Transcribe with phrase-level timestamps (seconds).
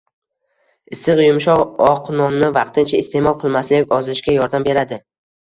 [0.95, 5.01] Issiq, yumshoq, oq nonni vaqtincha iste’mol qilmaslik ozishga yordam beradi.